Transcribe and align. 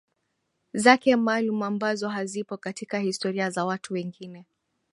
zake 0.73 1.15
maalum 1.15 1.63
ambazo 1.63 2.09
hazipo 2.09 2.57
katika 2.57 2.99
historia 2.99 3.49
za 3.49 3.65
watu 3.65 3.93
wengine 3.93 4.45